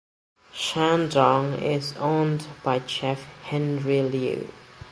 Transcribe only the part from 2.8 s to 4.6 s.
chef Henry Liu.